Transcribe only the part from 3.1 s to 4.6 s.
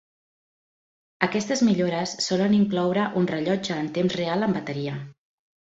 un rellotge en temps real